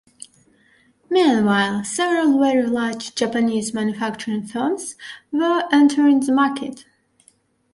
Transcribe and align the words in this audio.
Meanwhile, 1.11 1.83
several 1.83 2.39
very 2.39 2.65
large 2.65 3.13
Japanese 3.13 3.71
manufacturing 3.71 4.47
firms 4.47 4.95
were 5.31 5.65
entering 5.71 6.21
the 6.21 6.31
market. 6.31 6.85